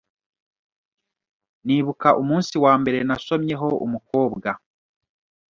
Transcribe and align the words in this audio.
nibuka 1.65 2.09
umunsi 2.21 2.53
wa 2.63 2.73
mbere 2.81 2.99
nasomyeho 3.07 3.67
umukobwa. 3.85 4.49